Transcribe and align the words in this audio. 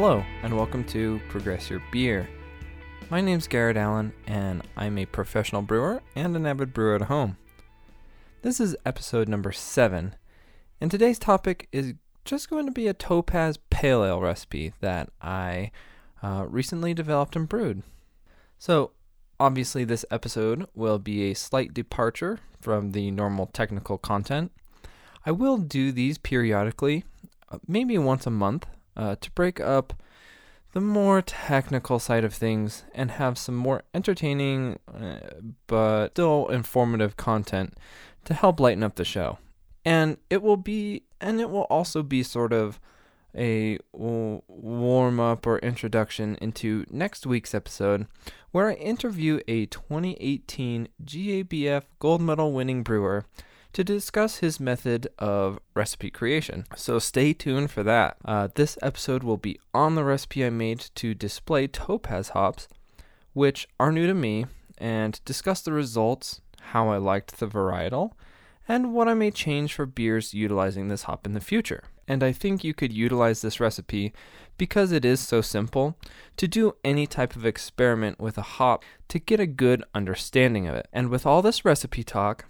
Hello, 0.00 0.24
and 0.44 0.56
welcome 0.56 0.84
to 0.84 1.20
Progress 1.28 1.68
Your 1.68 1.82
Beer. 1.90 2.28
My 3.10 3.20
name's 3.20 3.48
Garrett 3.48 3.76
Allen, 3.76 4.12
and 4.28 4.62
I'm 4.76 4.96
a 4.96 5.06
professional 5.06 5.60
brewer 5.60 6.02
and 6.14 6.36
an 6.36 6.46
avid 6.46 6.72
brewer 6.72 6.94
at 6.94 7.02
home. 7.02 7.36
This 8.42 8.60
is 8.60 8.76
episode 8.86 9.28
number 9.28 9.50
seven, 9.50 10.14
and 10.80 10.88
today's 10.88 11.18
topic 11.18 11.66
is 11.72 11.94
just 12.24 12.48
going 12.48 12.64
to 12.66 12.70
be 12.70 12.86
a 12.86 12.94
Topaz 12.94 13.58
Pale 13.70 14.04
Ale 14.04 14.20
recipe 14.20 14.72
that 14.80 15.10
I 15.20 15.72
uh, 16.22 16.46
recently 16.48 16.94
developed 16.94 17.34
and 17.34 17.48
brewed. 17.48 17.82
So, 18.56 18.92
obviously, 19.40 19.82
this 19.82 20.04
episode 20.12 20.68
will 20.76 21.00
be 21.00 21.28
a 21.28 21.34
slight 21.34 21.74
departure 21.74 22.38
from 22.60 22.92
the 22.92 23.10
normal 23.10 23.46
technical 23.46 23.98
content. 23.98 24.52
I 25.26 25.32
will 25.32 25.58
do 25.58 25.90
these 25.90 26.18
periodically, 26.18 27.04
uh, 27.50 27.58
maybe 27.66 27.98
once 27.98 28.28
a 28.28 28.30
month, 28.30 28.64
uh, 28.98 29.16
to 29.20 29.30
break 29.30 29.60
up 29.60 29.94
the 30.72 30.80
more 30.80 31.22
technical 31.22 31.98
side 31.98 32.24
of 32.24 32.34
things 32.34 32.84
and 32.94 33.12
have 33.12 33.38
some 33.38 33.56
more 33.56 33.82
entertaining 33.94 34.78
uh, 34.92 35.20
but 35.66 36.08
still 36.10 36.48
informative 36.48 37.16
content 37.16 37.74
to 38.24 38.34
help 38.34 38.60
lighten 38.60 38.82
up 38.82 38.96
the 38.96 39.04
show. 39.04 39.38
And 39.84 40.18
it 40.28 40.42
will 40.42 40.58
be, 40.58 41.04
and 41.20 41.40
it 41.40 41.48
will 41.48 41.62
also 41.70 42.02
be 42.02 42.22
sort 42.22 42.52
of 42.52 42.78
a 43.34 43.78
warm 43.92 45.20
up 45.20 45.46
or 45.46 45.58
introduction 45.58 46.36
into 46.40 46.84
next 46.90 47.26
week's 47.26 47.54
episode, 47.54 48.06
where 48.50 48.68
I 48.68 48.74
interview 48.74 49.40
a 49.46 49.66
2018 49.66 50.88
GABF 51.04 51.82
gold 51.98 52.20
medal 52.20 52.52
winning 52.52 52.82
brewer 52.82 53.24
to 53.72 53.84
discuss 53.84 54.38
his 54.38 54.58
method 54.58 55.08
of 55.18 55.58
recipe 55.74 56.10
creation. 56.10 56.64
So 56.76 56.98
stay 56.98 57.32
tuned 57.32 57.70
for 57.70 57.82
that. 57.82 58.16
Uh, 58.24 58.48
this 58.54 58.78
episode 58.82 59.22
will 59.22 59.36
be 59.36 59.58
on 59.72 59.94
the 59.94 60.04
recipe 60.04 60.44
I 60.44 60.50
made 60.50 60.80
to 60.96 61.14
display 61.14 61.66
topaz 61.66 62.30
hops, 62.30 62.68
which 63.32 63.68
are 63.78 63.92
new 63.92 64.06
to 64.06 64.14
me, 64.14 64.46
and 64.78 65.20
discuss 65.24 65.60
the 65.60 65.72
results, 65.72 66.40
how 66.60 66.88
I 66.88 66.96
liked 66.96 67.38
the 67.38 67.46
varietal, 67.46 68.12
and 68.66 68.92
what 68.92 69.08
I 69.08 69.14
may 69.14 69.30
change 69.30 69.74
for 69.74 69.86
beers 69.86 70.34
utilizing 70.34 70.88
this 70.88 71.04
hop 71.04 71.26
in 71.26 71.32
the 71.32 71.40
future. 71.40 71.84
And 72.06 72.22
I 72.22 72.32
think 72.32 72.64
you 72.64 72.74
could 72.74 72.92
utilize 72.92 73.42
this 73.42 73.60
recipe 73.60 74.12
because 74.56 74.92
it 74.92 75.04
is 75.04 75.20
so 75.20 75.40
simple 75.40 75.96
to 76.36 76.48
do 76.48 76.74
any 76.84 77.06
type 77.06 77.36
of 77.36 77.46
experiment 77.46 78.18
with 78.18 78.36
a 78.38 78.42
hop 78.42 78.82
to 79.08 79.18
get 79.18 79.40
a 79.40 79.46
good 79.46 79.84
understanding 79.94 80.66
of 80.66 80.74
it. 80.74 80.88
And 80.92 81.10
with 81.10 81.26
all 81.26 81.42
this 81.42 81.64
recipe 81.64 82.02
talk, 82.02 82.46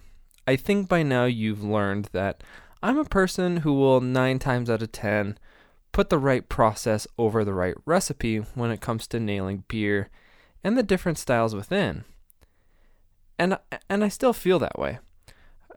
I 0.49 0.55
think 0.55 0.89
by 0.89 1.03
now 1.03 1.25
you've 1.25 1.63
learned 1.63 2.09
that 2.11 2.41
I'm 2.81 2.97
a 2.97 3.05
person 3.05 3.57
who 3.57 3.71
will 3.75 4.01
9 4.01 4.39
times 4.39 4.67
out 4.67 4.81
of 4.81 4.91
10 4.91 5.37
put 5.91 6.09
the 6.09 6.17
right 6.17 6.49
process 6.49 7.05
over 7.19 7.45
the 7.45 7.53
right 7.53 7.75
recipe 7.85 8.37
when 8.55 8.71
it 8.71 8.81
comes 8.81 9.05
to 9.09 9.19
nailing 9.19 9.63
beer 9.67 10.09
and 10.63 10.75
the 10.75 10.81
different 10.81 11.19
styles 11.19 11.53
within. 11.53 12.03
And 13.37 13.59
and 13.87 14.03
I 14.03 14.07
still 14.07 14.33
feel 14.33 14.57
that 14.57 14.79
way. 14.79 14.97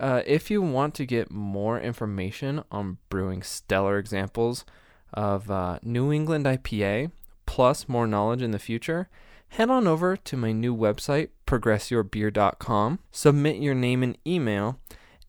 Uh, 0.00 0.22
if 0.24 0.50
you 0.50 0.62
want 0.62 0.94
to 0.94 1.04
get 1.04 1.30
more 1.30 1.78
information 1.78 2.64
on 2.72 2.96
brewing 3.10 3.42
stellar 3.42 3.98
examples 3.98 4.64
of 5.12 5.50
uh, 5.50 5.80
New 5.82 6.10
England 6.10 6.46
IPA, 6.46 7.10
plus 7.44 7.90
more 7.90 8.06
knowledge 8.06 8.40
in 8.40 8.52
the 8.52 8.58
future, 8.58 9.10
head 9.52 9.68
on 9.68 9.86
over 9.86 10.16
to 10.16 10.34
my 10.34 10.50
new 10.50 10.74
website, 10.74 11.28
progressyourbeer.com, 11.46 12.98
submit 13.10 13.56
your 13.56 13.74
name 13.74 14.02
and 14.02 14.16
email, 14.26 14.78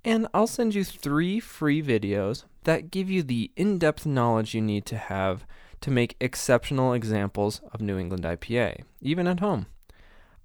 and 0.05 0.29
I'll 0.33 0.47
send 0.47 0.73
you 0.73 0.85
three 0.85 1.41
free 1.41 1.83
videos 1.83 2.45
that 2.63 2.89
give 2.89 3.09
you 3.09 3.21
the 3.21 3.51
in 3.57 3.77
depth 3.77 4.05
knowledge 4.05 4.53
you 4.53 4.61
need 4.61 4.85
to 4.85 4.97
have 4.97 5.45
to 5.81 5.91
make 5.91 6.15
exceptional 6.21 6.93
examples 6.93 7.59
of 7.73 7.81
New 7.81 7.97
England 7.97 8.23
IPA, 8.23 8.83
even 9.01 9.27
at 9.27 9.41
home. 9.41 9.65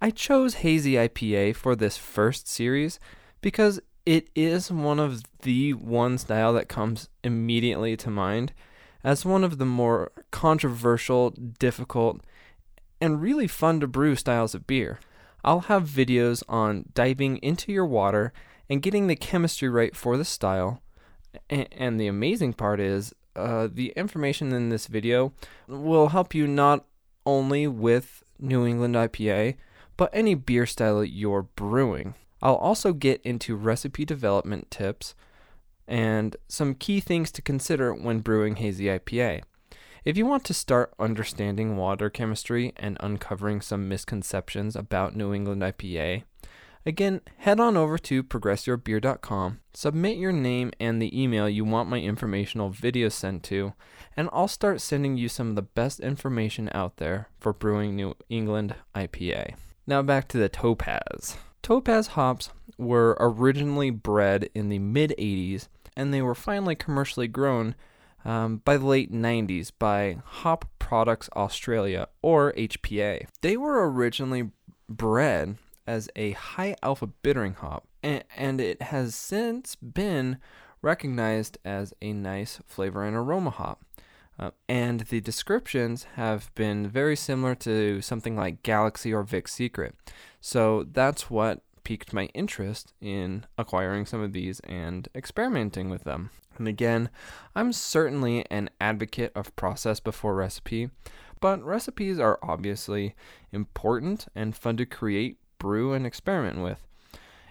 I 0.01 0.09
chose 0.11 0.55
Hazy 0.55 0.95
IPA 0.95 1.55
for 1.55 1.73
this 1.73 1.95
first 1.95 2.49
series 2.49 2.99
because 3.39 3.79
it 4.05 4.29
is 4.35 4.69
one 4.69 4.99
of 4.99 5.23
the 5.43 5.73
one 5.73 6.17
style 6.17 6.51
that 6.51 6.67
comes 6.67 7.07
immediately 7.23 7.95
to 7.95 8.09
mind 8.09 8.51
as 9.05 9.25
one 9.25 9.45
of 9.45 9.57
the 9.57 9.65
more 9.65 10.11
controversial, 10.31 11.29
difficult, 11.29 12.19
and 13.01 13.21
really 13.21 13.47
fun 13.47 13.79
to 13.79 13.87
brew 13.87 14.15
styles 14.15 14.55
of 14.55 14.67
beer. 14.67 14.99
I'll 15.43 15.61
have 15.61 15.87
videos 15.87 16.43
on 16.49 16.85
diving 16.93 17.37
into 17.37 17.71
your 17.71 17.85
water 17.85 18.33
and 18.69 18.81
getting 18.81 19.07
the 19.07 19.15
chemistry 19.15 19.69
right 19.69 19.95
for 19.95 20.17
the 20.17 20.25
style. 20.25 20.81
And 21.49 21.99
the 21.99 22.07
amazing 22.07 22.53
part 22.53 22.79
is, 22.79 23.13
uh, 23.35 23.67
the 23.71 23.93
information 23.95 24.51
in 24.51 24.69
this 24.69 24.87
video 24.87 25.33
will 25.67 26.09
help 26.09 26.33
you 26.33 26.47
not 26.47 26.85
only 27.25 27.67
with 27.67 28.23
New 28.39 28.65
England 28.65 28.95
IPA, 28.95 29.55
but 29.95 30.09
any 30.13 30.33
beer 30.33 30.65
style 30.65 31.03
you're 31.03 31.43
brewing. 31.43 32.15
I'll 32.41 32.55
also 32.55 32.93
get 32.93 33.21
into 33.23 33.55
recipe 33.55 34.05
development 34.05 34.71
tips 34.71 35.13
and 35.87 36.35
some 36.47 36.75
key 36.75 36.99
things 36.99 37.31
to 37.33 37.41
consider 37.41 37.93
when 37.93 38.19
brewing 38.19 38.57
hazy 38.57 38.85
IPA. 38.85 39.41
If 40.05 40.15
you 40.15 40.25
want 40.25 40.45
to 40.45 40.53
start 40.53 40.93
understanding 40.97 41.75
water 41.75 42.09
chemistry 42.09 42.71
and 42.77 42.95
uncovering 43.01 43.59
some 43.59 43.89
misconceptions 43.89 44.75
about 44.75 45.15
New 45.15 45.33
England 45.33 45.61
IPA, 45.61 46.23
again, 46.85 47.19
head 47.39 47.59
on 47.59 47.75
over 47.75 47.97
to 47.97 48.23
progressyourbeer.com, 48.23 49.59
submit 49.73 50.17
your 50.17 50.31
name 50.31 50.71
and 50.79 51.01
the 51.01 51.21
email 51.21 51.49
you 51.49 51.65
want 51.65 51.89
my 51.89 51.99
informational 51.99 52.69
video 52.69 53.09
sent 53.09 53.43
to, 53.43 53.73
and 54.15 54.29
I'll 54.31 54.47
start 54.47 54.79
sending 54.79 55.17
you 55.17 55.27
some 55.27 55.49
of 55.49 55.55
the 55.55 55.63
best 55.63 55.99
information 55.99 56.69
out 56.73 56.95
there 56.95 57.27
for 57.37 57.51
brewing 57.51 57.97
New 57.97 58.15
England 58.29 58.75
IPA. 58.95 59.55
Now 59.85 60.01
back 60.01 60.29
to 60.29 60.37
the 60.37 60.47
Topaz. 60.47 61.35
Topaz 61.61 62.07
hops 62.07 62.51
were 62.77 63.17
originally 63.19 63.89
bred 63.89 64.49
in 64.55 64.69
the 64.69 64.79
mid 64.79 65.13
80s 65.19 65.67
and 65.97 66.13
they 66.13 66.21
were 66.21 66.35
finally 66.35 66.75
commercially 66.75 67.27
grown 67.27 67.75
um, 68.25 68.57
by 68.57 68.77
the 68.77 68.85
late 68.85 69.11
90s 69.11 69.71
by 69.77 70.17
Hop 70.23 70.65
Products 70.79 71.29
Australia, 71.35 72.07
or 72.21 72.53
HPA. 72.53 73.27
They 73.41 73.57
were 73.57 73.89
originally 73.89 74.49
bred 74.87 75.57
as 75.85 76.09
a 76.15 76.31
high 76.31 76.75
alpha 76.83 77.07
bittering 77.07 77.53
hop, 77.53 77.87
and, 78.03 78.23
and 78.35 78.61
it 78.61 78.81
has 78.81 79.15
since 79.15 79.75
been 79.75 80.37
recognized 80.81 81.57
as 81.65 81.93
a 82.01 82.13
nice 82.13 82.59
flavor 82.65 83.03
and 83.03 83.15
aroma 83.15 83.49
hop. 83.49 83.83
Uh, 84.39 84.51
and 84.69 85.01
the 85.01 85.19
descriptions 85.19 86.05
have 86.15 86.53
been 86.55 86.87
very 86.87 87.15
similar 87.15 87.55
to 87.55 88.01
something 88.01 88.37
like 88.37 88.63
Galaxy 88.63 89.13
or 89.13 89.23
Vic 89.23 89.49
Secret. 89.49 89.95
So 90.39 90.85
that's 90.89 91.29
what 91.29 91.61
piqued 91.83 92.13
my 92.13 92.25
interest 92.33 92.93
in 93.01 93.45
acquiring 93.57 94.05
some 94.05 94.21
of 94.21 94.31
these 94.31 94.59
and 94.61 95.09
experimenting 95.13 95.89
with 95.89 96.03
them. 96.05 96.29
And 96.59 96.67
again, 96.67 97.09
I'm 97.55 97.73
certainly 97.73 98.45
an 98.51 98.69
advocate 98.79 99.31
of 99.33 99.55
process 99.55 99.99
before 99.99 100.35
recipe, 100.35 100.89
but 101.39 101.63
recipes 101.63 102.19
are 102.19 102.37
obviously 102.43 103.15
important 103.51 104.27
and 104.35 104.55
fun 104.55 104.77
to 104.77 104.85
create, 104.85 105.37
brew, 105.57 105.93
and 105.93 106.05
experiment 106.05 106.61
with. 106.61 106.85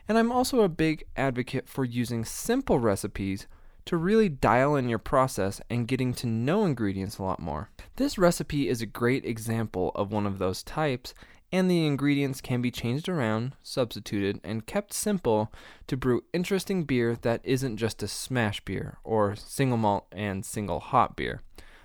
And 0.06 0.16
I'm 0.16 0.30
also 0.30 0.60
a 0.60 0.68
big 0.68 1.04
advocate 1.16 1.68
for 1.68 1.84
using 1.84 2.24
simple 2.24 2.78
recipes 2.78 3.46
to 3.86 3.96
really 3.96 4.28
dial 4.28 4.76
in 4.76 4.88
your 4.88 4.98
process 4.98 5.62
and 5.70 5.88
getting 5.88 6.12
to 6.12 6.26
know 6.26 6.66
ingredients 6.66 7.16
a 7.16 7.22
lot 7.22 7.40
more. 7.40 7.70
This 7.96 8.18
recipe 8.18 8.68
is 8.68 8.82
a 8.82 8.86
great 8.86 9.24
example 9.24 9.92
of 9.94 10.12
one 10.12 10.26
of 10.26 10.38
those 10.38 10.62
types, 10.62 11.14
and 11.50 11.70
the 11.70 11.86
ingredients 11.86 12.40
can 12.40 12.60
be 12.60 12.70
changed 12.70 13.08
around, 13.08 13.54
substituted, 13.62 14.40
and 14.44 14.66
kept 14.66 14.92
simple 14.92 15.52
to 15.86 15.96
brew 15.96 16.22
interesting 16.32 16.84
beer 16.84 17.16
that 17.22 17.40
isn't 17.44 17.78
just 17.78 18.02
a 18.02 18.08
smash 18.08 18.60
beer 18.64 18.98
or 19.04 19.34
single 19.34 19.78
malt 19.78 20.06
and 20.12 20.44
single 20.44 20.80
hop 20.80 21.16
beer. 21.16 21.40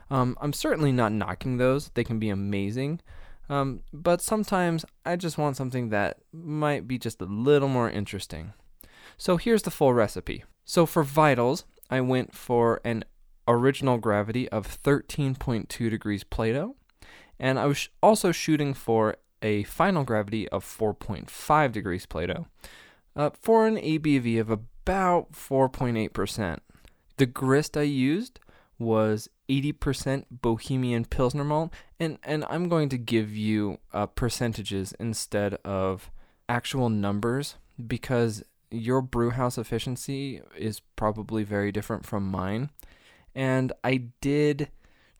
Um, 0.09 0.37
I'm 0.41 0.53
certainly 0.53 0.91
not 0.91 1.11
knocking 1.11 1.57
those, 1.57 1.89
they 1.93 2.03
can 2.03 2.19
be 2.19 2.29
amazing, 2.29 2.99
um, 3.49 3.81
but 3.91 4.21
sometimes 4.21 4.85
I 5.05 5.15
just 5.15 5.37
want 5.37 5.57
something 5.57 5.89
that 5.89 6.17
might 6.31 6.87
be 6.87 6.97
just 6.97 7.21
a 7.21 7.25
little 7.25 7.69
more 7.69 7.89
interesting. 7.89 8.53
So 9.17 9.37
here's 9.37 9.63
the 9.63 9.71
full 9.71 9.93
recipe. 9.93 10.43
So 10.65 10.85
for 10.85 11.03
vitals, 11.03 11.65
I 11.89 12.01
went 12.01 12.35
for 12.35 12.81
an 12.83 13.05
original 13.47 13.97
gravity 13.97 14.49
of 14.49 14.81
13.2 14.83 15.67
degrees 15.89 16.23
Plato, 16.23 16.75
and 17.39 17.59
I 17.59 17.65
was 17.65 17.89
also 18.01 18.31
shooting 18.31 18.73
for 18.73 19.17
a 19.43 19.63
final 19.63 20.03
gravity 20.03 20.49
of 20.49 20.65
4.5 20.65 21.71
degrees 21.71 22.05
Plato 22.07 22.47
uh, 23.15 23.29
for 23.39 23.67
an 23.67 23.75
ABV 23.75 24.39
of 24.39 24.49
about 24.49 25.33
4.8%. 25.33 26.59
The 27.17 27.25
grist 27.27 27.77
I 27.77 27.81
used 27.81 28.39
was 28.79 29.29
80% 29.49 30.25
Bohemian 30.31 31.05
Pilsner 31.05 31.43
malt, 31.43 31.71
and, 31.99 32.17
and 32.23 32.43
I'm 32.49 32.69
going 32.69 32.89
to 32.89 32.97
give 32.97 33.35
you 33.35 33.77
uh, 33.93 34.07
percentages 34.07 34.93
instead 34.99 35.55
of 35.65 36.09
actual 36.49 36.89
numbers 36.89 37.55
because 37.85 38.43
your 38.71 39.01
brewhouse 39.01 39.57
efficiency 39.57 40.41
is 40.57 40.81
probably 40.95 41.43
very 41.43 41.71
different 41.71 42.05
from 42.05 42.29
mine. 42.29 42.71
And 43.35 43.71
I 43.83 44.05
did 44.21 44.69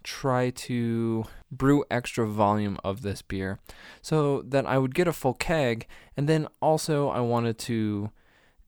try 0.04 0.50
to 0.50 1.26
brew 1.52 1.84
extra 1.90 2.28
volume 2.28 2.78
of 2.84 3.02
this 3.02 3.22
beer 3.22 3.60
so 4.02 4.42
that 4.44 4.66
I 4.66 4.78
would 4.78 4.96
get 4.96 5.08
a 5.08 5.14
full 5.14 5.34
keg. 5.34 5.88
And 6.18 6.28
then 6.28 6.48
also, 6.62 7.10
I 7.10 7.20
wanted 7.22 7.58
to 7.60 8.12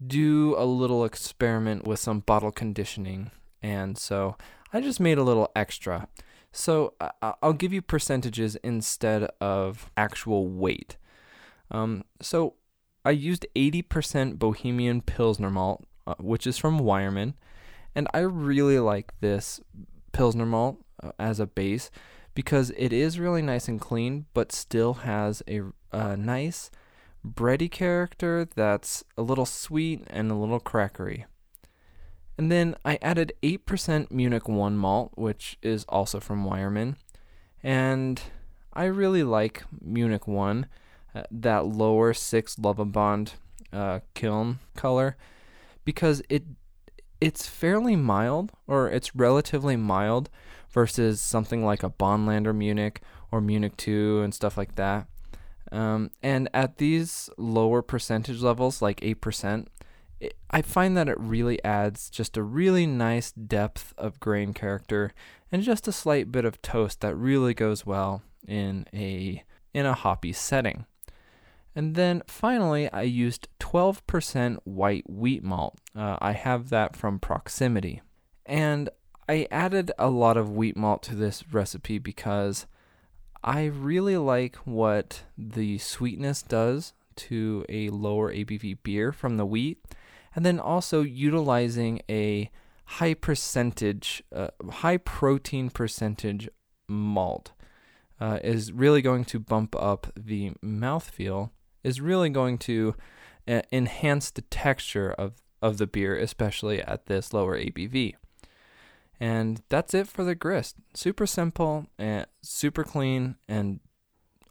do 0.06 0.56
a 0.58 0.66
little 0.66 1.06
experiment 1.06 1.86
with 1.86 2.00
some 2.00 2.20
bottle 2.20 2.52
conditioning. 2.52 3.32
And 3.62 3.98
so 3.98 4.36
I 4.74 4.82
just 4.82 5.00
made 5.00 5.18
a 5.18 5.24
little 5.24 5.52
extra. 5.56 6.08
So 6.52 6.94
I'll 7.22 7.54
give 7.54 7.74
you 7.74 7.82
percentages 7.82 8.56
instead 8.58 9.30
of 9.42 9.92
actual 9.98 10.48
weight. 10.48 10.98
Um, 11.70 12.06
so 12.22 12.56
I 13.04 13.12
used 13.12 13.46
80% 13.56 14.40
Bohemian 14.40 15.02
Pilsner 15.02 15.50
malt, 15.50 15.86
uh, 16.08 16.16
which 16.20 16.48
is 16.48 16.58
from 16.58 16.80
Weyermann. 16.80 17.34
And 17.94 18.08
I 18.14 18.20
really 18.20 18.80
like 18.80 19.14
this 19.20 19.60
Pilsner 20.12 20.46
malt 20.46 20.85
as 21.20 21.40
a 21.40 21.48
base 21.48 21.90
because 22.34 22.72
it 22.78 22.92
is 22.92 23.20
really 23.20 23.42
nice 23.42 23.68
and 23.68 23.80
clean, 23.80 24.26
but 24.34 24.52
still 24.52 24.96
has 24.96 25.42
a, 25.48 25.62
a 25.92 26.18
nice 26.18 26.70
bready 27.26 27.72
character 27.72 28.48
that's 28.56 29.04
a 29.18 29.22
little 29.22 29.46
sweet 29.46 30.04
and 30.08 30.30
a 30.30 30.36
little 30.36 30.60
crackery. 30.60 31.26
And 32.38 32.52
then 32.52 32.76
I 32.84 33.00
added 33.02 33.34
8% 33.42 34.12
Munich 34.12 34.48
1 34.48 34.78
malt, 34.78 35.14
which 35.16 35.58
is 35.62 35.86
also 35.88 36.20
from 36.20 36.46
Weyermann. 36.46 36.98
And 37.64 38.22
I 38.74 38.86
really 38.86 39.24
like 39.24 39.64
Munich 39.82 40.28
1, 40.28 40.68
uh, 41.16 41.24
that 41.32 41.66
lower 41.66 42.14
6 42.14 42.56
Lovibond 42.58 43.34
uh, 43.72 44.02
kiln 44.14 44.60
color, 44.76 45.16
because 45.86 46.22
it 46.30 46.44
it's 47.22 47.48
fairly 47.48 47.96
mild, 47.96 48.52
or 48.68 48.90
it's 48.90 49.16
relatively 49.16 49.78
mild, 49.78 50.30
versus 50.76 51.22
something 51.22 51.64
like 51.64 51.84
a 51.84 51.90
Bonlander 51.90 52.54
Munich 52.54 53.02
or 53.32 53.40
Munich 53.40 53.78
2 53.78 54.22
and 54.22 54.34
stuff 54.34 54.58
like 54.58 54.76
that. 54.76 55.08
Um, 55.72 56.12
and 56.22 56.50
at 56.54 56.78
these 56.78 57.30
lower 57.38 57.82
percentage 57.82 58.42
levels, 58.42 58.82
like 58.82 59.00
8%, 59.00 59.68
it, 60.20 60.36
I 60.52 60.62
find 60.62 60.96
that 60.98 61.08
it 61.08 61.20
really 61.20 61.64
adds 61.64 62.10
just 62.10 62.36
a 62.36 62.44
really 62.44 62.86
nice 62.86 63.32
depth 63.32 63.94
of 63.98 64.20
grain 64.20 64.54
character 64.54 65.14
and 65.50 65.64
just 65.64 65.88
a 65.88 65.94
slight 65.94 66.30
bit 66.30 66.44
of 66.44 66.62
toast 66.62 67.00
that 67.00 67.16
really 67.16 67.54
goes 67.54 67.86
well 67.86 68.22
in 68.46 68.86
a 68.94 69.44
in 69.74 69.86
a 69.86 69.94
hoppy 69.94 70.34
setting. 70.34 70.86
And 71.76 71.96
then 71.96 72.22
finally, 72.28 72.90
I 72.92 73.02
used 73.02 73.50
12% 73.60 74.60
white 74.64 75.10
wheat 75.10 75.44
malt. 75.44 75.78
Uh, 75.94 76.18
I 76.20 76.32
have 76.32 76.70
that 76.70 76.96
from 76.96 77.20
Proximity. 77.20 78.02
And 78.46 78.90
I 79.28 79.48
added 79.50 79.92
a 79.98 80.10
lot 80.10 80.38
of 80.38 80.52
wheat 80.52 80.78
malt 80.78 81.02
to 81.04 81.16
this 81.16 81.44
recipe 81.52 81.98
because 81.98 82.68
I 83.44 83.66
really 83.66 84.18
like 84.18 84.56
what 84.58 85.24
the 85.38 85.78
sweetness 85.78 86.44
does 86.44 86.94
to 87.16 87.66
a 87.70 87.90
lower 87.90 88.34
ABV 88.34 88.80
beer 88.84 89.12
from 89.12 89.38
the 89.38 89.46
wheat 89.46 89.84
and 90.36 90.46
then 90.46 90.60
also 90.60 91.02
utilizing 91.02 92.02
a 92.10 92.52
high 92.86 93.14
percentage, 93.14 94.22
uh, 94.34 94.50
high 94.70 94.98
protein 94.98 95.70
percentage 95.70 96.50
malt 96.88 97.54
uh, 98.20 98.40
is 98.44 98.72
really 98.72 99.02
going 99.02 99.26
to 99.26 99.40
bump 99.40 99.76
up 99.76 100.08
the 100.16 100.52
mouthfeel, 100.64 101.50
is 101.84 102.02
really 102.02 102.30
going 102.30 102.58
to 102.58 102.96
uh, 103.48 103.62
enhance 103.72 104.30
the 104.30 104.42
texture 104.42 105.12
of, 105.14 105.34
of 105.62 105.78
the 105.78 105.88
beer, 105.88 106.18
especially 106.18 106.82
at 106.82 107.08
this 107.08 107.34
lower 107.34 107.58
ABV. 107.58 108.16
And 109.20 109.62
that's 109.70 109.94
it 109.94 110.08
for 110.08 110.24
the 110.24 110.36
grist. 110.36 110.76
Super 110.94 111.26
simple, 111.26 111.88
and 111.98 112.26
super 112.42 112.84
clean, 112.84 113.36
and 113.48 113.80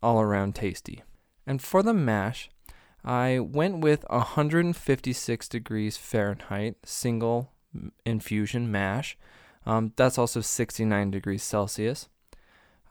all 0.02 0.20
around 0.20 0.54
tasty. 0.54 1.02
And 1.46 1.60
for 1.60 1.82
the 1.82 1.94
mash, 1.94 2.50
I 3.04 3.38
went 3.38 3.80
with 3.80 4.04
156 4.08 5.48
degrees 5.48 5.96
Fahrenheit 5.96 6.76
single 6.84 7.52
infusion 8.06 8.70
mash. 8.70 9.18
Um, 9.66 9.92
that's 9.96 10.18
also 10.18 10.40
69 10.40 11.10
degrees 11.10 11.42
Celsius. 11.42 12.08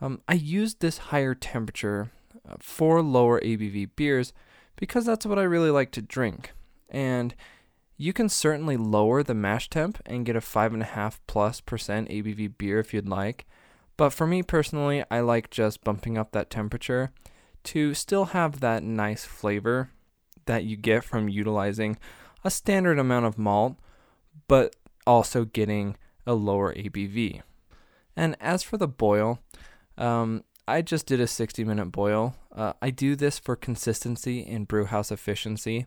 Um, 0.02 0.22
I 0.28 0.34
used 0.34 0.80
this 0.80 0.98
higher 0.98 1.34
temperature 1.34 2.12
uh, 2.48 2.56
for 2.60 3.02
lower 3.02 3.40
ABV 3.42 3.92
beers 3.96 4.34
because 4.76 5.06
that's 5.06 5.26
what 5.26 5.40
I 5.40 5.44
really 5.44 5.70
like 5.70 5.92
to 5.92 6.02
drink. 6.02 6.52
And 6.90 7.34
you 8.04 8.12
can 8.12 8.28
certainly 8.28 8.76
lower 8.76 9.24
the 9.24 9.34
mash 9.34 9.70
temp 9.70 9.98
and 10.06 10.26
get 10.26 10.36
a 10.36 10.42
5.5 10.42 11.20
plus 11.26 11.62
percent 11.62 12.10
ABV 12.10 12.58
beer 12.58 12.78
if 12.80 12.94
you'd 12.94 13.08
like. 13.08 13.46
But 13.96 14.10
for 14.10 14.28
me 14.28 14.44
personally, 14.44 15.06
I 15.10 15.22
like 15.22 15.50
just 15.50 15.86
bumping 15.86 16.18
up 16.18 16.34
that 16.34 16.50
temperature 16.50 17.12
to 17.64 17.94
still 17.94 18.26
have 18.26 18.60
that 18.60 18.84
nice 18.84 19.24
flavor 19.24 19.90
that 20.48 20.66
you 20.66 20.76
get 20.76 21.06
from 21.06 21.30
utilizing 21.30 21.98
a 22.44 22.52
standard 22.52 23.00
amount 23.00 23.26
of 23.26 23.38
malt, 23.38 23.78
but 24.50 24.76
also 25.08 25.46
getting 25.46 25.96
a 26.28 26.34
lower 26.34 26.74
ABV. 26.74 27.42
And 28.18 28.36
as 28.42 28.64
for 28.64 28.76
the 28.76 28.88
boil, 28.88 29.40
um, 29.98 30.44
I 30.68 30.82
just 30.82 31.06
did 31.06 31.22
a 31.22 31.28
60 31.28 31.64
minute 31.64 31.94
boil. 31.94 32.36
Uh, 32.54 32.74
I 32.82 32.90
do 32.90 33.16
this 33.16 33.40
for 33.40 33.56
consistency 33.56 34.46
and 34.46 34.68
brewhouse 34.68 35.10
efficiency. 35.10 35.86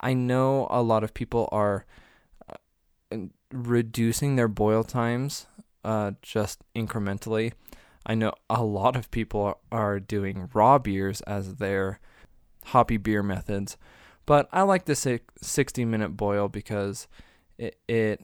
I 0.00 0.14
know 0.14 0.66
a 0.70 0.82
lot 0.82 1.04
of 1.04 1.14
people 1.14 1.48
are 1.52 1.86
uh, 2.50 3.16
reducing 3.52 4.36
their 4.36 4.48
boil 4.48 4.84
times 4.84 5.46
uh, 5.84 6.12
just 6.22 6.62
incrementally. 6.74 7.52
I 8.04 8.14
know 8.14 8.32
a 8.50 8.62
lot 8.62 8.96
of 8.96 9.10
people 9.10 9.60
are 9.72 9.98
doing 9.98 10.48
raw 10.52 10.78
beers 10.78 11.20
as 11.22 11.56
their 11.56 12.00
hoppy 12.66 12.96
beer 12.96 13.22
methods. 13.22 13.76
But 14.26 14.48
I 14.52 14.62
like 14.62 14.84
the 14.86 15.20
60 15.40 15.84
minute 15.84 16.16
boil 16.16 16.48
because 16.48 17.06
it, 17.58 17.78
it 17.88 18.20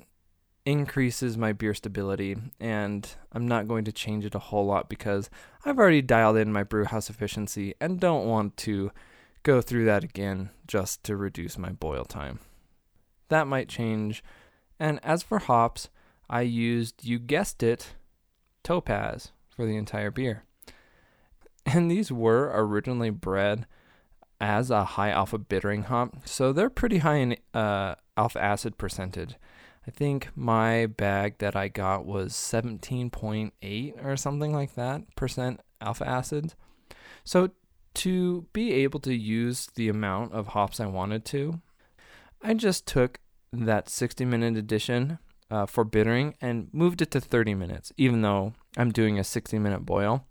increases 0.65 1.39
my 1.39 1.53
beer 1.53 1.75
stability 1.75 2.37
and 2.61 3.09
I'm 3.33 3.49
not 3.49 3.67
going 3.67 3.85
to 3.85 3.93
change 3.93 4.25
it 4.25 4.35
a 4.35 4.41
whole 4.41 4.67
lot 4.67 4.89
because 4.89 5.31
I've 5.65 5.79
already 5.79 6.03
dialed 6.03 6.37
in 6.37 6.53
my 6.53 6.63
brew 6.63 6.85
house 6.85 7.11
efficiency 7.11 7.75
and 7.81 7.99
don't 7.99 8.27
want 8.27 8.57
to 8.59 8.93
go 9.43 9.61
through 9.61 9.85
that 9.87 10.05
again 10.05 10.51
just 10.67 11.03
to 11.05 11.17
reduce 11.17 11.59
my 11.59 11.71
boil 11.71 12.05
time. 12.05 12.39
That 13.29 13.47
might 13.47 13.69
change. 13.69 14.23
And 14.79 15.01
as 15.03 15.23
for 15.23 15.39
hops, 15.39 15.89
I 16.29 16.43
used, 16.43 17.05
you 17.05 17.19
guessed 17.19 17.63
it, 17.63 17.95
topaz 18.63 19.33
for 19.49 19.67
the 19.67 19.77
entire 19.77 20.11
beer. 20.11 20.45
And 21.65 21.91
these 21.91 22.11
were 22.11 22.51
originally 22.53 23.11
bred 23.11 23.67
as 24.41 24.71
a 24.71 24.85
high 24.85 25.11
alpha 25.11 25.39
bittering 25.39 25.85
hop, 25.85 26.27
so 26.27 26.53
they're 26.53 26.69
pretty 26.69 26.99
high 26.99 27.17
in 27.17 27.37
uh, 27.55 27.95
alpha 28.17 28.43
acid 28.43 28.77
percentage. 28.77 29.37
I 29.87 29.93
think 29.93 30.31
my 30.35 30.87
bag 30.87 31.39
that 31.39 31.55
I 31.55 31.69
got 31.69 32.05
was 32.05 32.33
17.8 32.33 34.05
or 34.05 34.17
something 34.17 34.53
like 34.53 34.75
that 34.75 35.15
percent 35.15 35.61
alpha 35.81 36.09
acids. 36.09 36.57
So 37.25 37.51
to 37.95 38.47
be 38.53 38.73
able 38.73 39.01
to 39.01 39.15
use 39.15 39.69
the 39.75 39.89
amount 39.89 40.33
of 40.33 40.49
hops 40.49 40.81
I 40.81 40.87
wanted 40.87 41.25
to, 41.27 41.61
I 42.43 42.55
just 42.55 42.87
took 42.87 43.21
that 43.53 43.89
60 43.89 44.25
minute 44.25 44.57
addition 44.57 45.19
uh, 45.51 45.67
for 45.67 45.85
bittering 45.85 46.35
and 46.41 46.69
moved 46.73 47.03
it 47.03 47.11
to 47.11 47.21
30 47.21 47.55
minutes, 47.55 47.93
even 47.97 48.23
though 48.23 48.55
I'm 48.77 48.91
doing 48.91 49.19
a 49.19 49.25
60 49.25 49.59
minute 49.59 49.85
boil. 49.85 50.27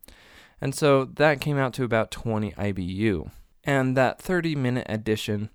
And 0.59 0.75
so 0.75 1.05
that 1.05 1.41
came 1.41 1.57
out 1.57 1.73
to 1.73 1.83
about 1.83 2.11
20 2.11 2.51
IBU. 2.51 3.31
And 3.63 3.95
that 3.95 4.21
30 4.21 4.55
minute 4.55 4.87
addition 4.89 5.49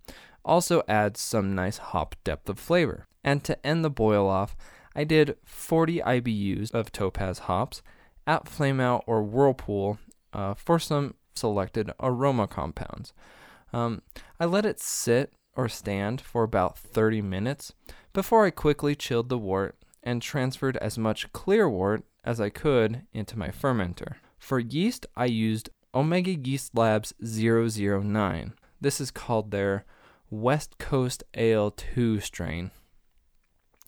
also 0.45 0.83
adds 0.87 1.21
some 1.21 1.55
nice 1.55 1.79
hop 1.79 2.15
depth 2.23 2.49
of 2.49 2.59
flavor. 2.59 3.07
And 3.25 3.43
to 3.45 3.67
end 3.67 3.85
the 3.85 3.91
boil 3.91 4.29
off, 4.29 4.57
I 4.95 5.05
did 5.05 5.37
40 5.45 6.01
IBUs 6.01 6.73
of 6.73 6.93
Topaz 6.93 7.41
hops 7.41 7.83
at 8.27 8.45
Flameout 8.45 9.03
or 9.07 9.23
Whirlpool 9.23 9.99
uh, 10.33 10.55
for 10.55 10.79
some 10.79 11.15
selected 11.37 11.91
aroma 12.01 12.47
compounds. 12.47 13.13
Um, 13.73 14.03
I 14.39 14.45
let 14.45 14.67
it 14.67 14.81
sit 14.81 15.33
or 15.55 15.69
stand 15.69 16.21
for 16.21 16.43
about 16.43 16.79
30 16.79 17.23
minutes 17.23 17.73
before 18.13 18.45
I 18.47 18.51
quickly 18.51 18.95
chilled 18.95 19.29
the 19.29 19.39
wort 19.39 19.77
and 20.03 20.23
transferred 20.23 20.77
as 20.79 20.97
much 20.97 21.33
clear 21.33 21.69
wort 21.69 22.05
as 22.25 22.41
I 22.41 22.51
could 22.51 23.03
into 23.13 23.39
my 23.39 23.49
fermenter. 23.49 24.17
For 24.39 24.59
yeast, 24.59 25.07
I 25.17 25.27
used 25.27 25.71
Omega 25.95 26.33
Yeast 26.33 26.77
Labs 26.77 27.15
009. 27.21 28.55
This 28.81 29.01
is 29.01 29.11
called 29.11 29.51
their 29.51 29.85
West 30.31 30.79
Coast 30.79 31.25
Ale 31.35 31.71
2 31.71 32.21
strain. 32.21 32.71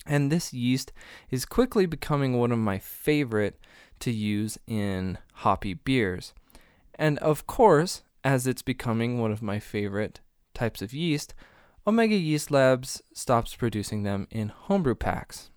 And 0.06 0.32
this 0.32 0.54
yeast 0.54 0.92
is 1.30 1.44
quickly 1.44 1.84
becoming 1.84 2.38
one 2.38 2.50
of 2.50 2.58
my 2.58 2.78
favorite 2.78 3.60
to 4.00 4.10
use 4.10 4.58
in 4.66 5.18
hoppy 5.34 5.74
beers. 5.74 6.32
And 6.98 7.18
of 7.18 7.46
course, 7.46 8.02
as 8.24 8.46
it's 8.46 8.62
becoming 8.62 9.18
one 9.18 9.30
of 9.30 9.42
my 9.42 9.58
favorite 9.60 10.20
types 10.52 10.82
of 10.82 10.92
yeast, 10.92 11.34
Omega 11.86 12.16
Yeast 12.16 12.50
Labs 12.50 13.02
stops 13.14 13.54
producing 13.54 14.02
them 14.02 14.26
in 14.30 14.48
homebrew 14.48 14.96
packs. 14.96 15.50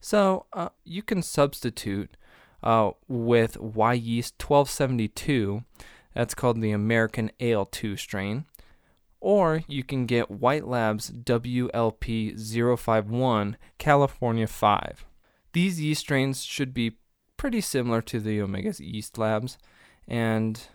So 0.00 0.46
uh, 0.52 0.68
you 0.84 1.02
can 1.02 1.22
substitute 1.22 2.16
uh, 2.62 2.92
with 3.08 3.54
Wyeast 3.58 4.32
1272. 4.40 5.64
That's 6.14 6.34
called 6.34 6.60
the 6.60 6.70
American 6.70 7.30
Ale 7.40 7.66
2 7.66 7.96
strain. 7.96 8.46
Or 9.20 9.62
you 9.66 9.82
can 9.82 10.06
get 10.06 10.30
White 10.30 10.66
Labs 10.66 11.10
WLP 11.10 12.78
051 12.78 13.56
California 13.78 14.46
5. 14.46 15.06
These 15.52 15.80
yeast 15.80 16.00
strains 16.00 16.44
should 16.44 16.74
be 16.74 16.98
pretty 17.36 17.60
similar 17.60 18.00
to 18.02 18.20
the 18.20 18.40
Omega 18.40 18.72
Yeast 18.78 19.18
Labs 19.18 19.58
and 20.06 20.68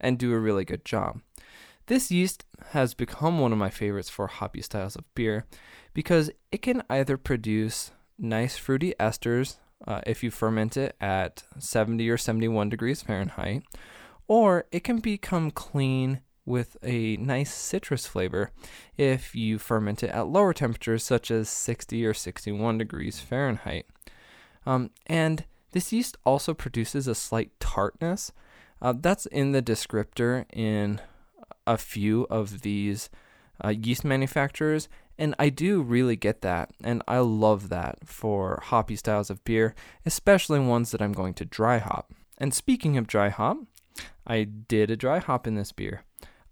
and 0.00 0.18
do 0.18 0.32
a 0.32 0.38
really 0.38 0.64
good 0.64 0.84
job. 0.84 1.20
This 1.86 2.10
yeast 2.10 2.44
has 2.68 2.94
become 2.94 3.38
one 3.38 3.52
of 3.52 3.58
my 3.58 3.70
favorites 3.70 4.08
for 4.08 4.26
hoppy 4.26 4.62
styles 4.62 4.96
of 4.96 5.12
beer 5.14 5.46
because 5.92 6.30
it 6.52 6.62
can 6.62 6.82
either 6.88 7.16
produce 7.16 7.90
nice 8.18 8.56
fruity 8.56 8.94
esters 9.00 9.56
uh, 9.86 10.00
if 10.06 10.22
you 10.22 10.30
ferment 10.30 10.76
it 10.76 10.94
at 11.00 11.42
70 11.58 12.08
or 12.08 12.16
71 12.16 12.68
degrees 12.68 13.02
Fahrenheit, 13.02 13.62
or 14.28 14.66
it 14.70 14.84
can 14.84 14.98
become 14.98 15.50
clean 15.50 16.20
with 16.44 16.76
a 16.82 17.16
nice 17.16 17.52
citrus 17.52 18.06
flavor 18.06 18.50
if 18.96 19.34
you 19.34 19.58
ferment 19.58 20.02
it 20.02 20.10
at 20.10 20.26
lower 20.28 20.52
temperatures, 20.52 21.04
such 21.04 21.30
as 21.30 21.48
60 21.48 22.04
or 22.04 22.14
61 22.14 22.78
degrees 22.78 23.20
Fahrenheit. 23.20 23.86
Um, 24.66 24.90
and 25.06 25.44
this 25.72 25.92
yeast 25.92 26.16
also 26.24 26.52
produces 26.54 27.06
a 27.06 27.14
slight 27.14 27.50
tartness. 27.60 28.32
Uh, 28.82 28.94
that's 28.96 29.26
in 29.26 29.52
the 29.52 29.62
descriptor 29.62 30.44
in 30.52 31.00
a 31.66 31.76
few 31.76 32.26
of 32.30 32.62
these 32.62 33.10
uh, 33.62 33.68
yeast 33.68 34.04
manufacturers, 34.04 34.88
and 35.18 35.34
I 35.38 35.50
do 35.50 35.82
really 35.82 36.16
get 36.16 36.40
that, 36.40 36.70
and 36.82 37.02
I 37.06 37.18
love 37.18 37.68
that 37.68 37.98
for 38.06 38.60
hoppy 38.64 38.96
styles 38.96 39.28
of 39.28 39.44
beer, 39.44 39.74
especially 40.06 40.58
ones 40.60 40.92
that 40.92 41.02
I'm 41.02 41.12
going 41.12 41.34
to 41.34 41.44
dry 41.44 41.78
hop. 41.78 42.12
And 42.38 42.54
speaking 42.54 42.96
of 42.96 43.06
dry 43.06 43.28
hop, 43.28 43.58
I 44.26 44.44
did 44.44 44.90
a 44.90 44.96
dry 44.96 45.18
hop 45.18 45.46
in 45.46 45.56
this 45.56 45.72
beer. 45.72 46.04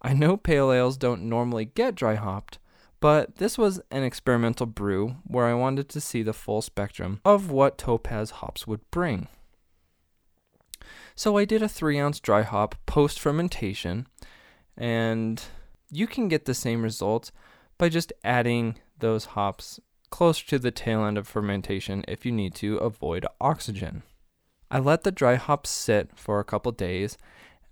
I 0.03 0.13
know 0.13 0.37
pale 0.37 0.71
ales 0.71 0.99
don't 0.99 1.29
normally 1.29 1.65
get 1.65 1.95
dry 1.95 2.15
hopped, 2.15 2.59
but 3.01 3.37
this 3.37 3.57
was 3.57 3.81
an 3.91 4.03
experimental 4.03 4.67
brew 4.67 5.17
where 5.25 5.47
I 5.47 5.55
wanted 5.55 5.89
to 5.91 6.01
see 6.01 6.23
the 6.23 6.33
full 6.33 6.61
spectrum 6.61 7.21
of 7.25 7.51
what 7.51 7.79
Topaz 7.79 8.31
hops 8.31 8.67
would 8.67 8.89
bring. 8.91 9.29
So 11.19 11.37
I 11.37 11.47
did 11.47 11.65
a 11.65 11.69
3 11.69 11.99
ounce 11.99 12.21
dry 12.21 12.43
hop 12.43 12.77
post 12.87 13.19
fermentation, 13.19 14.07
and 14.77 15.43
you 15.91 16.07
can 16.07 16.29
get 16.29 16.45
the 16.45 16.55
same 16.55 16.81
results 16.81 17.33
by 17.77 17.89
just 17.89 18.13
adding 18.23 18.79
those 19.01 19.25
hops 19.35 19.81
closer 20.11 20.47
to 20.47 20.61
the 20.61 20.71
tail 20.71 21.05
end 21.05 21.19
of 21.19 21.27
fermentation 21.27 22.05
if 22.07 22.25
you 22.25 22.31
need 22.31 22.55
to 22.55 22.77
avoid 22.77 23.27
oxygen. 23.41 24.05
I 24.71 24.79
let 24.79 25.03
the 25.03 25.11
dry 25.11 25.35
hops 25.35 25.71
sit 25.71 26.11
for 26.15 26.39
a 26.39 26.45
couple 26.45 26.71
days 26.71 27.19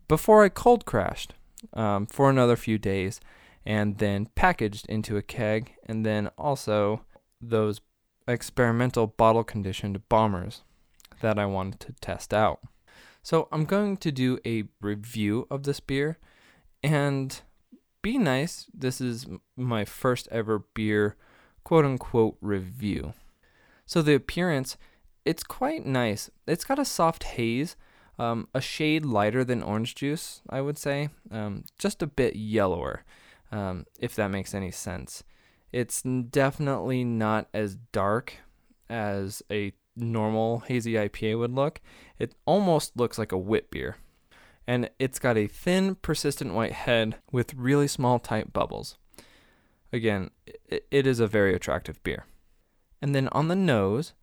before 0.09 0.43
I 0.43 0.49
cold 0.49 0.85
crashed 0.85 1.35
um, 1.73 2.07
for 2.07 2.29
another 2.29 2.57
few 2.57 2.79
days 2.79 3.21
and 3.65 3.99
then 3.99 4.27
packaged 4.35 4.87
into 4.89 5.17
a 5.17 5.23
keg 5.23 5.75
and 5.87 6.05
then 6.05 6.31
also 6.37 7.03
those 7.41 7.81
experimental 8.27 9.07
bottle 9.07 9.45
conditioned 9.45 10.09
bombers 10.09 10.63
that 11.21 11.39
I 11.39 11.47
wanted 11.47 11.79
to 11.79 11.93
test 12.01 12.35
out. 12.35 12.59
So 13.27 13.49
I'm 13.51 13.65
going 13.65 13.97
to 13.97 14.13
do 14.13 14.39
a 14.47 14.69
review 14.81 15.49
of 15.51 15.65
this 15.65 15.81
beer 15.81 16.17
and 16.81 17.41
be 18.01 18.19
nice. 18.19 18.67
This 18.73 19.01
is 19.01 19.27
my 19.57 19.85
first 19.85 20.29
ever 20.31 20.61
beer, 20.75 21.17
quote 21.65 21.85
unquote, 21.85 22.37
review. 22.41 23.15
So 23.85 24.01
the 24.01 24.15
appearance, 24.15 24.77
it's 25.25 25.43
quite 25.43 25.85
nice. 25.85 26.31
It's 26.47 26.65
got 26.65 26.79
a 26.79 26.85
soft 26.85 27.25
haze, 27.25 27.75
um, 28.17 28.47
a 28.55 28.61
shade 28.61 29.05
lighter 29.05 29.43
than 29.43 29.61
orange 29.61 29.97
juice, 29.97 30.41
I 30.49 30.61
would 30.61 30.79
say, 30.79 31.09
um, 31.33 31.65
just 31.81 32.03
a 32.03 32.07
bit 32.07 32.37
yellower, 32.37 33.03
um, 33.51 33.87
if 33.99 34.15
that 34.15 34.31
makes 34.31 34.55
any 34.55 34.71
sense. 34.71 35.25
It's 35.73 36.01
definitely 36.03 37.03
not 37.03 37.49
as 37.53 37.75
dark 37.91 38.35
as 38.89 39.43
a 39.51 39.73
normal 39.97 40.61
hazy 40.61 40.93
IPA 40.95 41.39
would 41.39 41.53
look. 41.53 41.81
It 42.19 42.35
almost 42.45 42.97
looks 42.97 43.19
like 43.19 43.33
a 43.33 43.39
wit 43.39 43.71
beer 43.71 43.97
and 44.67 44.91
it's 44.99 45.19
got 45.19 45.37
a 45.37 45.47
thin, 45.47 45.95
persistent 45.97 46.53
white 46.53 46.73
head 46.73 47.17
with 47.31 47.55
really 47.55 47.87
small, 47.87 48.19
tight 48.19 48.53
bubbles. 48.53 48.97
Again, 49.93 50.31
it 50.69 51.07
is 51.07 51.21
a 51.21 51.27
very 51.27 51.55
attractive 51.55 52.03
beer. 52.03 52.27
And 53.01 53.15
then 53.15 53.29
on 53.29 53.49
the 53.49 53.57
nose, 53.57 54.15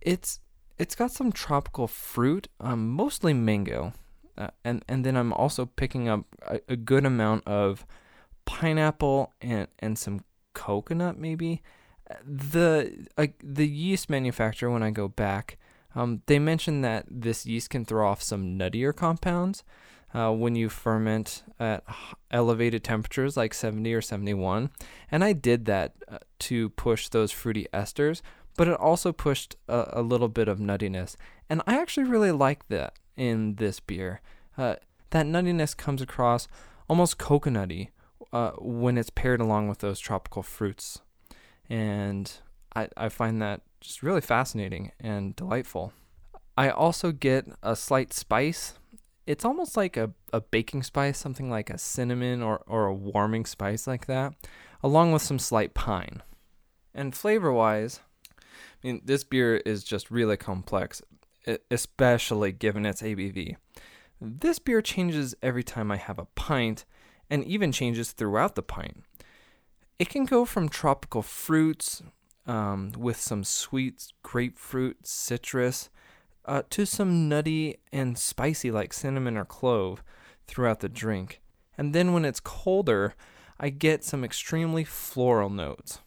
it's 0.00 0.40
it's 0.78 0.94
got 0.94 1.10
some 1.10 1.32
tropical 1.32 1.88
fruit, 1.88 2.48
um, 2.60 2.90
mostly 2.90 3.32
mango, 3.32 3.94
uh, 4.36 4.48
and 4.62 4.84
and 4.88 5.04
then 5.04 5.16
I'm 5.16 5.32
also 5.32 5.64
picking 5.64 6.08
up 6.08 6.26
a, 6.42 6.60
a 6.68 6.76
good 6.76 7.06
amount 7.06 7.46
of 7.46 7.86
pineapple 8.44 9.32
and 9.40 9.68
and 9.78 9.98
some 9.98 10.20
coconut 10.52 11.18
maybe. 11.18 11.62
The 12.24 13.06
uh, 13.16 13.26
the 13.42 13.66
yeast 13.66 14.08
manufacturer 14.08 14.70
when 14.70 14.82
I 14.82 14.90
go 14.90 15.08
back 15.08 15.58
um, 15.96 16.22
they 16.26 16.38
mentioned 16.38 16.84
that 16.84 17.06
this 17.08 17.46
yeast 17.46 17.70
can 17.70 17.84
throw 17.84 18.06
off 18.06 18.22
some 18.22 18.58
nuttier 18.58 18.94
compounds 18.94 19.64
uh, 20.14 20.30
when 20.30 20.54
you 20.54 20.68
ferment 20.68 21.42
at 21.58 21.82
elevated 22.30 22.84
temperatures 22.84 23.36
like 23.36 23.54
70 23.54 23.92
or 23.94 24.02
71. 24.02 24.70
And 25.10 25.24
I 25.24 25.32
did 25.32 25.64
that 25.64 25.94
uh, 26.06 26.18
to 26.40 26.68
push 26.70 27.08
those 27.08 27.32
fruity 27.32 27.66
esters, 27.72 28.20
but 28.56 28.68
it 28.68 28.78
also 28.78 29.10
pushed 29.10 29.56
a, 29.68 29.88
a, 29.94 30.02
little 30.02 30.28
bit 30.28 30.48
of 30.48 30.58
nuttiness. 30.58 31.16
And 31.48 31.62
I 31.66 31.80
actually 31.80 32.04
really 32.04 32.32
like 32.32 32.68
that 32.68 32.92
in 33.16 33.54
this 33.54 33.80
beer. 33.80 34.20
Uh, 34.58 34.76
that 35.10 35.24
nuttiness 35.24 35.74
comes 35.74 36.02
across 36.02 36.46
almost 36.88 37.18
coconutty 37.18 37.88
uh, 38.34 38.50
when 38.58 38.98
it's 38.98 39.10
paired 39.10 39.40
along 39.40 39.68
with 39.68 39.78
those 39.78 39.98
tropical 39.98 40.42
fruits. 40.42 41.00
And 41.68 42.30
I, 42.74 42.88
I 42.96 43.08
find 43.08 43.40
that 43.42 43.62
just 43.80 44.02
really 44.02 44.20
fascinating 44.20 44.92
and 45.00 45.34
delightful. 45.34 45.92
I 46.56 46.70
also 46.70 47.12
get 47.12 47.46
a 47.62 47.76
slight 47.76 48.12
spice. 48.12 48.74
It's 49.26 49.44
almost 49.44 49.76
like 49.76 49.96
a, 49.96 50.12
a 50.32 50.40
baking 50.40 50.82
spice, 50.82 51.18
something 51.18 51.50
like 51.50 51.70
a 51.70 51.78
cinnamon 51.78 52.42
or, 52.42 52.62
or 52.66 52.86
a 52.86 52.94
warming 52.94 53.44
spice 53.44 53.86
like 53.86 54.06
that, 54.06 54.34
along 54.82 55.12
with 55.12 55.22
some 55.22 55.38
slight 55.38 55.74
pine. 55.74 56.22
And 56.94 57.14
flavor 57.14 57.52
wise, 57.52 58.00
I 58.30 58.86
mean, 58.86 59.02
this 59.04 59.24
beer 59.24 59.56
is 59.56 59.84
just 59.84 60.10
really 60.10 60.36
complex, 60.36 61.02
especially 61.70 62.52
given 62.52 62.86
its 62.86 63.02
ABV. 63.02 63.56
This 64.20 64.58
beer 64.58 64.80
changes 64.80 65.34
every 65.42 65.62
time 65.62 65.90
I 65.90 65.96
have 65.96 66.18
a 66.18 66.26
pint, 66.34 66.84
and 67.28 67.44
even 67.44 67.72
changes 67.72 68.12
throughout 68.12 68.54
the 68.54 68.62
pint. 68.62 69.04
It 69.98 70.08
can 70.08 70.24
go 70.24 70.44
from 70.44 70.68
tropical 70.68 71.22
fruits, 71.22 72.02
um, 72.46 72.92
with 72.96 73.16
some 73.16 73.44
sweet 73.44 74.12
grapefruit, 74.22 75.06
citrus, 75.06 75.90
uh, 76.44 76.62
to 76.70 76.86
some 76.86 77.28
nutty 77.28 77.78
and 77.92 78.16
spicy 78.16 78.70
like 78.70 78.92
cinnamon 78.92 79.36
or 79.36 79.44
clove 79.44 80.02
throughout 80.46 80.80
the 80.80 80.88
drink. 80.88 81.40
And 81.76 81.92
then 81.92 82.12
when 82.12 82.24
it's 82.24 82.40
colder, 82.40 83.14
I 83.58 83.70
get 83.70 84.04
some 84.04 84.24
extremely 84.24 84.84
floral 84.84 85.50
notes. 85.50 86.00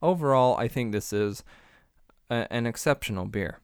Overall, 0.00 0.56
I 0.56 0.68
think 0.68 0.92
this 0.92 1.12
is 1.12 1.44
a, 2.30 2.50
an 2.50 2.66
exceptional 2.66 3.26
beer. 3.26 3.60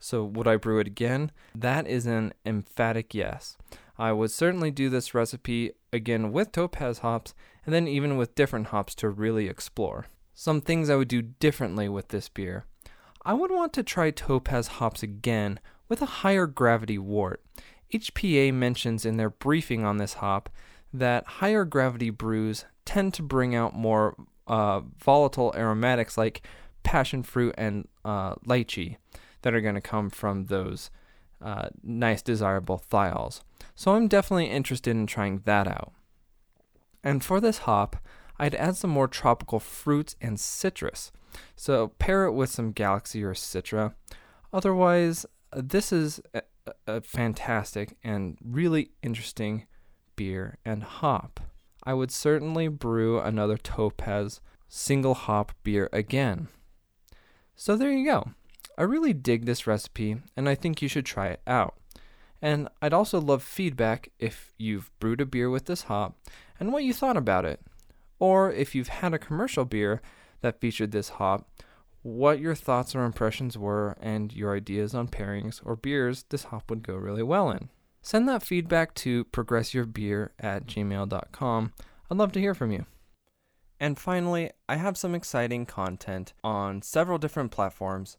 So, 0.00 0.24
would 0.24 0.46
I 0.46 0.56
brew 0.56 0.78
it 0.78 0.86
again? 0.86 1.32
That 1.54 1.86
is 1.86 2.06
an 2.06 2.32
emphatic 2.46 3.14
yes. 3.14 3.58
I 3.98 4.12
would 4.12 4.30
certainly 4.30 4.70
do 4.70 4.88
this 4.88 5.12
recipe 5.12 5.72
again 5.92 6.30
with 6.30 6.52
topaz 6.52 6.98
hops 6.98 7.34
and 7.68 7.74
then 7.74 7.86
even 7.86 8.16
with 8.16 8.34
different 8.34 8.68
hops 8.68 8.94
to 8.94 9.10
really 9.10 9.46
explore. 9.46 10.06
Some 10.32 10.62
things 10.62 10.88
I 10.88 10.96
would 10.96 11.08
do 11.08 11.20
differently 11.20 11.86
with 11.86 12.08
this 12.08 12.30
beer. 12.30 12.64
I 13.26 13.34
would 13.34 13.50
want 13.50 13.74
to 13.74 13.82
try 13.82 14.10
Topaz 14.10 14.68
hops 14.68 15.02
again 15.02 15.60
with 15.86 16.00
a 16.00 16.06
higher 16.24 16.46
gravity 16.46 16.96
wort. 16.96 17.44
HPA 17.92 18.54
mentions 18.54 19.04
in 19.04 19.18
their 19.18 19.28
briefing 19.28 19.84
on 19.84 19.98
this 19.98 20.14
hop 20.14 20.48
that 20.94 21.26
higher 21.26 21.66
gravity 21.66 22.08
brews 22.08 22.64
tend 22.86 23.12
to 23.12 23.22
bring 23.22 23.54
out 23.54 23.74
more 23.74 24.16
uh, 24.46 24.80
volatile 24.98 25.52
aromatics 25.54 26.16
like 26.16 26.40
passion 26.84 27.22
fruit 27.22 27.54
and 27.58 27.86
uh, 28.02 28.34
lychee 28.46 28.96
that 29.42 29.52
are 29.52 29.60
going 29.60 29.74
to 29.74 29.82
come 29.82 30.08
from 30.08 30.46
those 30.46 30.90
uh, 31.42 31.68
nice, 31.82 32.22
desirable 32.22 32.82
thiols. 32.90 33.42
So 33.74 33.94
I'm 33.94 34.08
definitely 34.08 34.46
interested 34.46 34.92
in 34.92 35.06
trying 35.06 35.42
that 35.44 35.68
out. 35.68 35.92
And 37.02 37.24
for 37.24 37.40
this 37.40 37.58
hop, 37.58 37.96
I'd 38.38 38.54
add 38.54 38.76
some 38.76 38.90
more 38.90 39.08
tropical 39.08 39.60
fruits 39.60 40.16
and 40.20 40.38
citrus. 40.38 41.10
So 41.56 41.88
pair 41.98 42.24
it 42.24 42.32
with 42.32 42.50
some 42.50 42.72
Galaxy 42.72 43.22
or 43.22 43.34
Citra. 43.34 43.94
Otherwise, 44.52 45.26
this 45.54 45.92
is 45.92 46.20
a, 46.34 46.42
a 46.86 47.00
fantastic 47.00 47.96
and 48.02 48.38
really 48.42 48.90
interesting 49.02 49.66
beer 50.16 50.58
and 50.64 50.82
hop. 50.82 51.40
I 51.84 51.94
would 51.94 52.10
certainly 52.10 52.68
brew 52.68 53.20
another 53.20 53.56
Topaz 53.56 54.40
single 54.68 55.14
hop 55.14 55.52
beer 55.62 55.88
again. 55.92 56.48
So 57.54 57.76
there 57.76 57.92
you 57.92 58.04
go. 58.04 58.30
I 58.76 58.82
really 58.82 59.12
dig 59.12 59.44
this 59.44 59.66
recipe 59.66 60.16
and 60.36 60.48
I 60.48 60.54
think 60.54 60.80
you 60.80 60.88
should 60.88 61.06
try 61.06 61.28
it 61.28 61.40
out. 61.46 61.74
And 62.40 62.68
I'd 62.80 62.92
also 62.92 63.20
love 63.20 63.42
feedback 63.42 64.10
if 64.18 64.54
you've 64.58 64.90
brewed 65.00 65.20
a 65.20 65.26
beer 65.26 65.50
with 65.50 65.64
this 65.64 65.82
hop 65.82 66.16
and 66.58 66.72
what 66.72 66.84
you 66.84 66.92
thought 66.92 67.16
about 67.16 67.44
it. 67.44 67.60
Or 68.18 68.52
if 68.52 68.74
you've 68.74 68.88
had 68.88 69.14
a 69.14 69.18
commercial 69.18 69.64
beer 69.64 70.02
that 70.40 70.60
featured 70.60 70.92
this 70.92 71.10
hop, 71.10 71.48
what 72.02 72.40
your 72.40 72.54
thoughts 72.54 72.94
or 72.94 73.04
impressions 73.04 73.58
were 73.58 73.96
and 74.00 74.32
your 74.32 74.56
ideas 74.56 74.94
on 74.94 75.08
pairings 75.08 75.60
or 75.64 75.76
beers 75.76 76.24
this 76.30 76.44
hop 76.44 76.70
would 76.70 76.82
go 76.82 76.94
really 76.94 77.22
well 77.22 77.50
in. 77.50 77.68
Send 78.00 78.28
that 78.28 78.42
feedback 78.42 78.94
to 78.94 79.24
progressyourbeer 79.26 80.30
at 80.38 80.66
gmail.com. 80.66 81.72
I'd 82.10 82.16
love 82.16 82.32
to 82.32 82.40
hear 82.40 82.54
from 82.54 82.72
you. 82.72 82.86
And 83.80 83.98
finally, 83.98 84.50
I 84.68 84.76
have 84.76 84.96
some 84.96 85.14
exciting 85.14 85.66
content 85.66 86.32
on 86.42 86.82
several 86.82 87.18
different 87.18 87.52
platforms, 87.52 88.16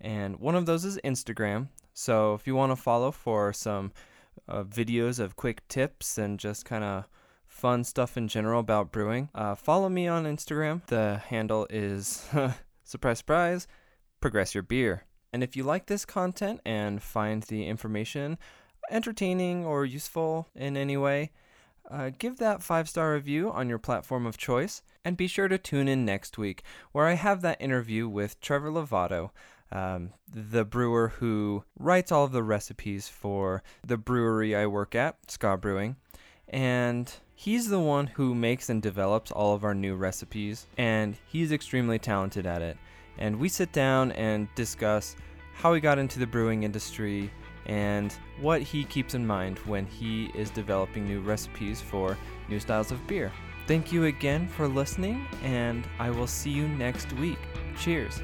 and 0.00 0.40
one 0.40 0.56
of 0.56 0.66
those 0.66 0.84
is 0.84 0.98
Instagram. 1.04 1.68
So 1.94 2.34
if 2.34 2.46
you 2.46 2.54
want 2.56 2.72
to 2.72 2.76
follow 2.76 3.10
for 3.12 3.52
some 3.52 3.92
uh, 4.48 4.64
videos 4.64 5.18
of 5.20 5.36
quick 5.36 5.66
tips 5.68 6.18
and 6.18 6.38
just 6.38 6.64
kind 6.64 6.84
of 6.84 7.04
fun 7.56 7.82
stuff 7.82 8.18
in 8.18 8.28
general 8.28 8.60
about 8.60 8.92
brewing, 8.92 9.30
uh, 9.34 9.54
follow 9.54 9.88
me 9.88 10.06
on 10.06 10.24
Instagram. 10.24 10.84
The 10.88 11.22
handle 11.28 11.66
is 11.70 12.28
surprise, 12.84 13.18
surprise, 13.18 13.66
progress 14.20 14.54
your 14.54 14.62
beer. 14.62 15.04
And 15.32 15.42
if 15.42 15.56
you 15.56 15.64
like 15.64 15.86
this 15.86 16.04
content 16.04 16.60
and 16.66 17.02
find 17.02 17.42
the 17.44 17.66
information 17.66 18.36
entertaining 18.90 19.64
or 19.64 19.86
useful 19.86 20.48
in 20.54 20.76
any 20.76 20.98
way, 20.98 21.30
uh, 21.90 22.10
give 22.18 22.36
that 22.36 22.62
five 22.62 22.90
star 22.90 23.14
review 23.14 23.50
on 23.50 23.70
your 23.70 23.78
platform 23.78 24.26
of 24.26 24.36
choice, 24.36 24.82
and 25.02 25.16
be 25.16 25.26
sure 25.26 25.48
to 25.48 25.56
tune 25.56 25.88
in 25.88 26.04
next 26.04 26.36
week 26.36 26.62
where 26.92 27.06
I 27.06 27.14
have 27.14 27.40
that 27.40 27.60
interview 27.60 28.06
with 28.06 28.38
Trevor 28.40 28.70
Lovato, 28.70 29.30
um, 29.72 30.12
the 30.30 30.64
brewer 30.64 31.08
who 31.20 31.64
writes 31.78 32.12
all 32.12 32.24
of 32.24 32.32
the 32.32 32.42
recipes 32.42 33.08
for 33.08 33.62
the 33.84 33.96
brewery 33.96 34.54
I 34.54 34.66
work 34.66 34.94
at, 34.94 35.30
Ska 35.30 35.56
Brewing. 35.56 35.96
And 36.48 37.12
he's 37.36 37.68
the 37.68 37.78
one 37.78 38.08
who 38.08 38.34
makes 38.34 38.68
and 38.68 38.82
develops 38.82 39.30
all 39.30 39.54
of 39.54 39.62
our 39.62 39.74
new 39.74 39.94
recipes, 39.94 40.66
and 40.76 41.16
he's 41.26 41.52
extremely 41.52 41.98
talented 41.98 42.46
at 42.46 42.62
it. 42.62 42.76
And 43.18 43.38
we 43.38 43.48
sit 43.48 43.72
down 43.72 44.10
and 44.12 44.48
discuss 44.56 45.14
how 45.54 45.72
he 45.74 45.80
got 45.80 45.98
into 45.98 46.18
the 46.18 46.26
brewing 46.26 46.64
industry 46.64 47.30
and 47.66 48.12
what 48.40 48.62
he 48.62 48.84
keeps 48.84 49.14
in 49.14 49.26
mind 49.26 49.58
when 49.60 49.86
he 49.86 50.26
is 50.34 50.50
developing 50.50 51.06
new 51.06 51.20
recipes 51.20 51.80
for 51.80 52.16
new 52.48 52.58
styles 52.58 52.90
of 52.90 53.06
beer. 53.06 53.30
Thank 53.66 53.92
you 53.92 54.04
again 54.04 54.48
for 54.48 54.68
listening, 54.68 55.26
and 55.42 55.86
I 55.98 56.10
will 56.10 56.28
see 56.28 56.50
you 56.50 56.68
next 56.68 57.12
week. 57.14 57.38
Cheers. 57.78 58.22